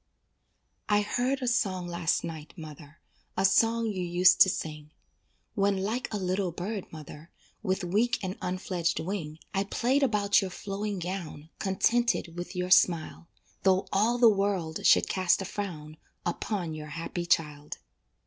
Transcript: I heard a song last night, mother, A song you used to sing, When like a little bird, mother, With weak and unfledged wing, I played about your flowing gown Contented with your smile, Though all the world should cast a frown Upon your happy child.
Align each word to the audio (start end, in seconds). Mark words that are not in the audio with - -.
I 0.89 1.01
heard 1.01 1.43
a 1.43 1.47
song 1.47 1.85
last 1.87 2.23
night, 2.23 2.55
mother, 2.57 2.99
A 3.37 3.45
song 3.45 3.85
you 3.85 4.01
used 4.03 4.41
to 4.41 4.49
sing, 4.49 4.89
When 5.53 5.77
like 5.77 6.11
a 6.11 6.17
little 6.17 6.51
bird, 6.51 6.91
mother, 6.91 7.29
With 7.61 7.83
weak 7.83 8.17
and 8.23 8.35
unfledged 8.41 8.99
wing, 8.99 9.37
I 9.53 9.63
played 9.65 10.01
about 10.01 10.41
your 10.41 10.49
flowing 10.49 10.97
gown 10.97 11.51
Contented 11.59 12.35
with 12.35 12.55
your 12.55 12.71
smile, 12.71 13.27
Though 13.61 13.87
all 13.93 14.17
the 14.17 14.27
world 14.27 14.87
should 14.87 15.07
cast 15.07 15.39
a 15.39 15.45
frown 15.45 15.97
Upon 16.25 16.73
your 16.73 16.87
happy 16.87 17.27
child. 17.27 17.77